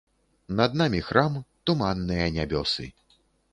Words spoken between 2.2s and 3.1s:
нябёсы.